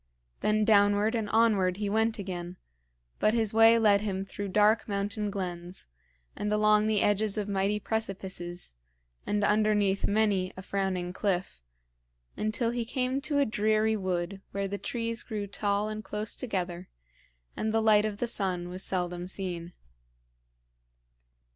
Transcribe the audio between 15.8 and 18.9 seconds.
and close together and the light of the sun was